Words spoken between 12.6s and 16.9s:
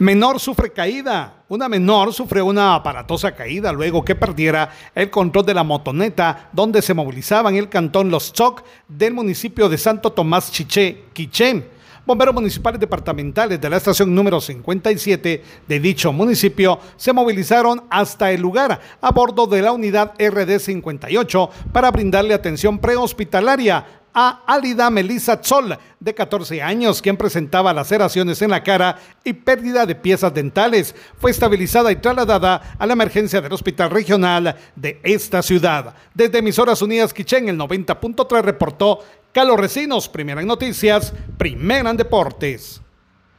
departamentales de la estación número 57 de dicho municipio